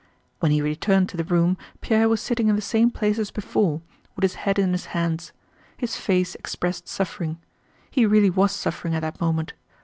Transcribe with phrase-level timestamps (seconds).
[0.39, 3.83] When he returned to the room Pierre was sitting in the same place as before,
[4.15, 5.31] with his head in his hands.
[5.77, 7.37] His face expressed suffering.
[7.91, 9.53] He really was suffering at that moment.